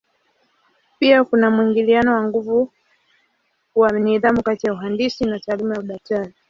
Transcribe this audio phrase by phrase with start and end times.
[0.99, 2.71] Pia kuna mwingiliano wa nguvu
[3.75, 6.33] wa nidhamu kati ya uhandisi na taaluma ya udaktari.